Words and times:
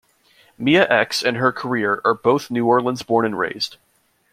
Mia 0.57 0.89
X 0.89 1.21
and 1.21 1.37
her 1.37 1.51
career 1.51 2.01
are 2.03 2.15
both 2.15 2.49
New 2.49 2.65
Orleans 2.65 3.03
born 3.03 3.23
and 3.23 3.37
raised. 3.37 3.77